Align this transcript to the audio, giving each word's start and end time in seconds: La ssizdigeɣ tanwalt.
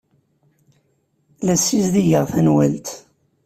La 1.45 1.55
ssizdigeɣ 1.57 2.23
tanwalt. 2.33 2.87